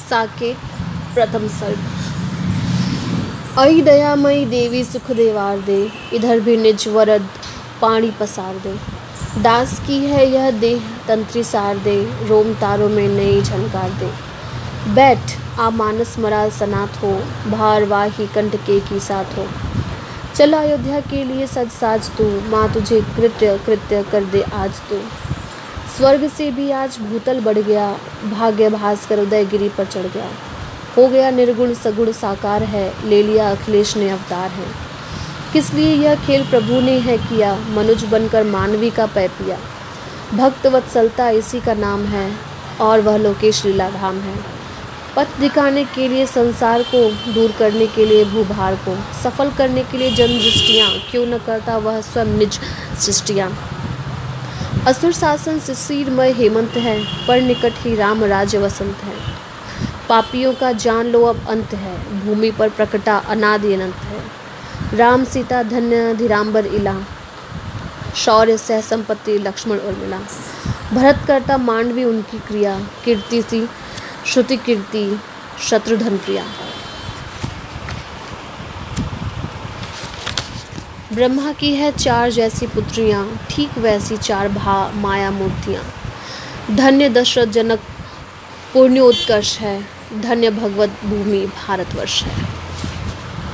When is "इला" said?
66.66-66.94